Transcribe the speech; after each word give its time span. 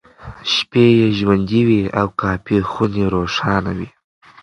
شپې 0.53 0.83
یې 0.97 1.07
ژوندۍ 1.17 1.61
وې 1.67 1.81
او 1.99 2.07
کافيخونې 2.21 3.03
روښانه 3.13 3.71
وې. 3.77 3.89